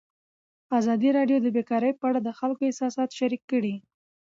ازادي 0.79 1.09
راډیو 1.17 1.37
د 1.41 1.47
بیکاري 1.57 1.91
په 1.99 2.03
اړه 2.09 2.19
د 2.23 2.29
خلکو 2.39 2.61
احساسات 2.67 3.09
شریک 3.19 3.41
کړي. 3.51 3.75